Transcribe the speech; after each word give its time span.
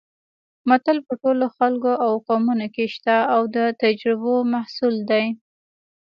متل 0.69 0.97
په 1.07 1.13
ټولو 1.21 1.45
خلکو 1.57 1.91
او 2.05 2.11
قومونو 2.27 2.67
کې 2.75 2.85
شته 2.95 3.15
او 3.33 3.41
د 3.55 3.57
تجربو 3.81 4.35
محصول 4.53 4.95
دی 5.09 5.25